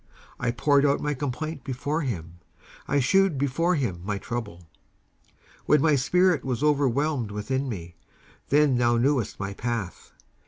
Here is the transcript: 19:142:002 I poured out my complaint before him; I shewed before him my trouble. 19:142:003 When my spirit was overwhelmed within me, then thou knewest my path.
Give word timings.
19:142:002 0.39 0.47
I 0.47 0.51
poured 0.53 0.85
out 0.87 0.99
my 0.99 1.13
complaint 1.13 1.63
before 1.63 2.01
him; 2.01 2.39
I 2.87 2.99
shewed 2.99 3.37
before 3.37 3.75
him 3.75 4.01
my 4.03 4.17
trouble. 4.17 4.65
19:142:003 5.67 5.67
When 5.67 5.81
my 5.83 5.93
spirit 5.95 6.43
was 6.43 6.63
overwhelmed 6.63 7.29
within 7.29 7.69
me, 7.69 7.93
then 8.49 8.77
thou 8.79 8.97
knewest 8.97 9.39
my 9.39 9.53
path. 9.53 10.11